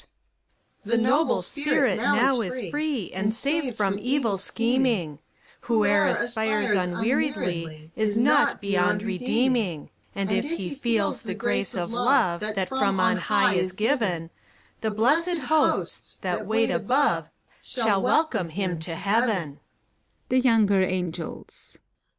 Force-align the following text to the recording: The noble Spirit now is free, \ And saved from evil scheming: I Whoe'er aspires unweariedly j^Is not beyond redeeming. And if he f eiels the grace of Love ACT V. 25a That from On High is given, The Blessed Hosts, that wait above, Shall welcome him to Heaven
The 0.83 0.97
noble 0.97 1.43
Spirit 1.43 1.97
now 1.97 2.41
is 2.41 2.71
free, 2.71 3.11
\ 3.13 3.13
And 3.13 3.35
saved 3.35 3.77
from 3.77 3.99
evil 4.01 4.39
scheming: 4.39 5.19
I 5.61 5.65
Whoe'er 5.67 6.07
aspires 6.07 6.71
unweariedly 6.73 7.91
j^Is 7.95 8.17
not 8.17 8.59
beyond 8.59 9.03
redeeming. 9.03 9.91
And 10.15 10.31
if 10.31 10.45
he 10.45 10.71
f 10.71 10.79
eiels 10.81 11.21
the 11.21 11.35
grace 11.35 11.75
of 11.75 11.91
Love 11.93 12.41
ACT 12.41 12.55
V. 12.55 12.55
25a 12.55 12.55
That 12.55 12.69
from 12.69 12.99
On 12.99 13.17
High 13.17 13.53
is 13.53 13.73
given, 13.73 14.31
The 14.79 14.89
Blessed 14.89 15.37
Hosts, 15.37 16.17
that 16.23 16.47
wait 16.47 16.71
above, 16.71 17.29
Shall 17.61 18.01
welcome 18.01 18.49
him 18.49 18.79
to 18.79 18.95
Heaven 18.95 19.59